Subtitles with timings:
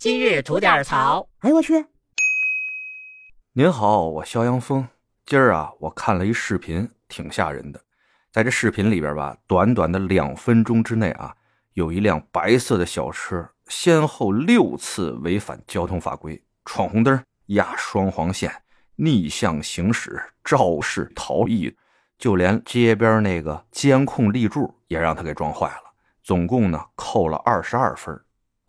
[0.00, 1.28] 今日吐点槽。
[1.40, 1.84] 哎呦我去！
[3.52, 4.88] 您好，我肖阳峰。
[5.26, 7.78] 今儿啊，我看了一视频，挺吓人的。
[8.32, 11.36] 在这视频里边吧，短短的两分钟之内啊，
[11.74, 18.50] 有一辆白色的小车先后六次违反交通法规，闯红灯、压双黄线、
[18.96, 21.76] 逆向行驶、肇事逃逸，
[22.18, 25.92] 就连街边那个监控立柱也让他给撞坏了。
[26.22, 28.18] 总共呢，扣了二十二分。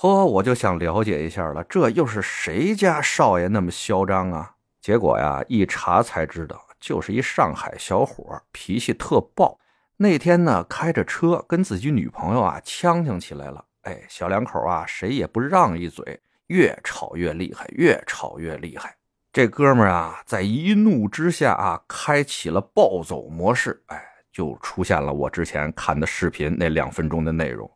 [0.00, 4.54] 呵，我就想了解一下了，这又是谁家少爷那么嚣张啊？
[4.80, 9.58] 结果呀，一查才知道，就是一上海小伙，脾气特暴。
[9.96, 13.64] 那天呢，开着车跟自己女朋友啊呛呛起来了。
[13.82, 18.94] 哎，小两口啊，谁也不让一嘴，越吵越厉害，越吵越厉害。
[19.32, 23.82] 这哥们儿啊，在一怒之下啊，开启了暴走模式。
[23.86, 27.68] 哎，就出现了我之前看的视频那两分钟的内容。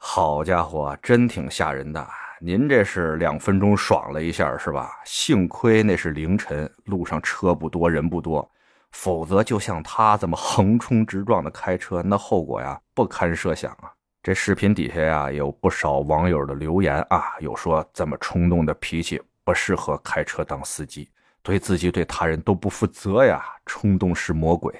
[0.00, 2.08] 好家伙，真挺吓人的！
[2.40, 4.92] 您这是两分钟爽了一下是吧？
[5.04, 8.48] 幸亏那是凌晨，路上车不多，人不多，
[8.92, 13.92] 否则就像他这么横冲直撞的开车，那后果呀不堪设想啊！
[14.22, 21.10] 这视频底下呀有不少网友的留言啊，有说这么冲动的脾气不适合开车当司机，
[21.42, 24.72] 对自己对他人都不负责呀，冲动是魔鬼。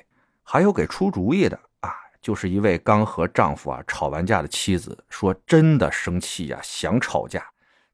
[0.44, 1.58] 还有给出主意的。
[2.20, 7.44] 就是一位刚和丈夫啊吵完架的妻子，说真的生气呀，想吵架，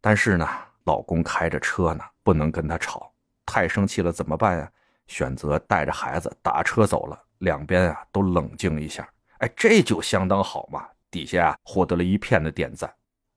[0.00, 0.48] 但是呢，
[0.84, 3.12] 老公开着车呢，不能跟他吵，
[3.46, 4.70] 太生气了怎么办呀？
[5.06, 9.06] 选择带着孩子打车走了，两边啊都冷静一下，
[9.38, 12.90] 哎，这就相当好嘛，底下啊获得了一片的点赞。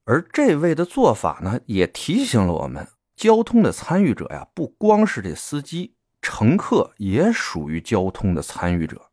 [0.05, 9.09] 而这位的做法呢，也提醒了我们，交通的参与者呀，不光是这司机，乘客也属于交通的参与者。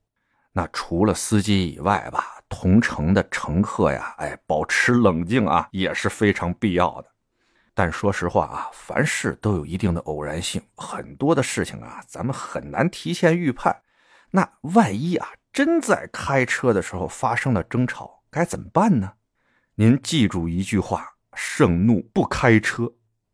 [0.57, 7.11] 那除了司机以外吧，同乘的乘客呀，哎，保持冷静啊，也是非常必要的。
[7.75, 13.83] 但说实话啊，凡事都有一定的偶然性，很多的事情啊，咱们很难提前预判。
[14.31, 19.15] 那万一啊，真在开车的时候发生了争吵，该怎么办呢？
[19.75, 22.93] 您记住一句话：盛怒不开车。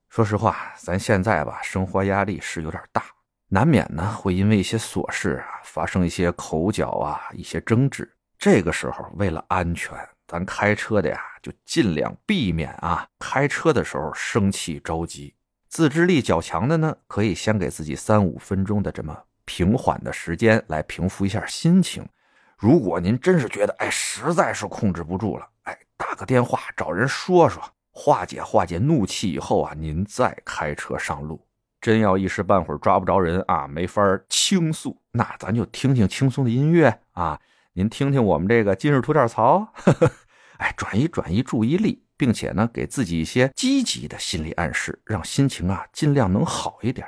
[0.09, 3.05] 说实话，咱现在吧，生活压力是有点大。
[3.53, 9.93] 难免呢会因为一些琐事啊发生一些口角啊一些争执，这个时候为了安全，
[10.29, 15.35] 咱开车的呀就尽量避免啊开车的时候生气着急。
[15.69, 22.09] 自制力较强的呢，可以先给自己三五分钟的这么平缓的时间来平复一下心情。
[22.57, 27.61] 如果您真是觉得哎实在是控制不住了，哎打个电话找人说说，
[27.91, 31.45] 化解化解怒气以后啊，您再开车上路。
[31.81, 37.41] 真要一时半会儿抓不着人啊，没法倾诉，那咱就听听轻松的音乐啊。
[37.73, 39.73] 您听听我们这个今日吐点槽，
[40.59, 47.07] 哎，转移转移注意力，并且呢，给自己一些积极的心理暗示，让心情啊尽量能好一点。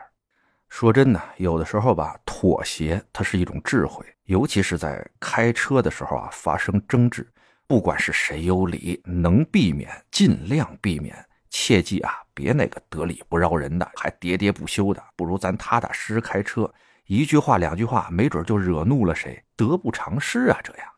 [0.69, 7.31] 说真的，有的时候吧，妥协它是一种智慧，尤其是在开车的时候啊，发生争执，
[7.67, 11.15] 不管是谁有理，能避免尽量避免。
[11.55, 16.69] 切记啊，别那个得理不饶人的，还喋喋不休的，不如咱踏踏实实开车。
[17.05, 20.59] 一句话两句话，没准就惹怒了谁，得不偿失啊！
[20.65, 20.89] 这样，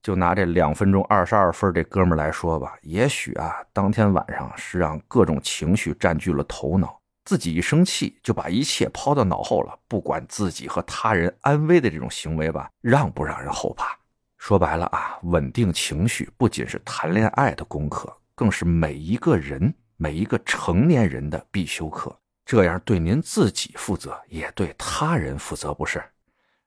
[0.00, 13.98] 就拿这两分钟二十二分这哥们来说吧，也许啊，当天晚上是让各种情绪占据了头脑，自己一生气就把一切抛到脑后了，不管自己和他人安危的这种行为吧，让不让人后怕？
[14.38, 19.74] 说白了啊，稳定情绪不仅是谈恋爱的功课，更是每一个人。
[19.96, 26.02] 每一个成年人的必修课，这样对您自己负责，也对他人负责，不是？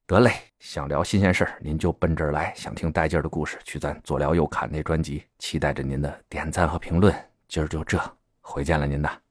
[0.05, 5.25] 得嘞，想聊新鲜事儿，您就奔这儿来；想听带劲儿的故事，去咱左聊右侃那专辑。
[5.38, 7.13] 期待着您的点赞和评论。
[7.49, 8.01] 今儿就这，
[8.39, 9.26] 回见了您的。